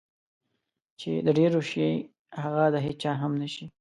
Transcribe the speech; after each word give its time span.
چې 0.99 1.11
د 1.25 1.27
ډېرو 1.39 1.59
شي 1.71 1.87
هغه 2.43 2.63
د 2.73 2.75
هېچا 2.85 3.11
هم 3.21 3.31
نشي. 3.41 3.65